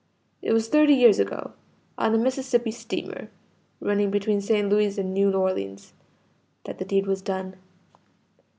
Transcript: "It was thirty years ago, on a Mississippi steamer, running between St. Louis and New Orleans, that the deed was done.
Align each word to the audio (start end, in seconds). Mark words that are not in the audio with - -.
"It 0.41 0.51
was 0.51 0.67
thirty 0.67 0.95
years 0.95 1.19
ago, 1.19 1.53
on 1.95 2.15
a 2.15 2.17
Mississippi 2.17 2.71
steamer, 2.71 3.29
running 3.79 4.09
between 4.09 4.41
St. 4.41 4.67
Louis 4.67 4.97
and 4.97 5.13
New 5.13 5.31
Orleans, 5.31 5.93
that 6.63 6.79
the 6.79 6.85
deed 6.85 7.05
was 7.05 7.21
done. 7.21 7.55